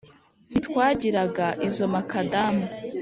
[0.49, 2.65] ntitwagiraga izo makadamu